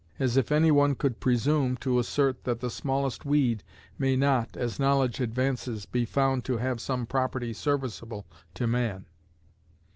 [0.17, 3.63] As if any one could presume to assert that the smallest weed
[3.99, 8.25] may not, as knowledge advances, be found to have some property serviceable
[8.55, 9.05] to man.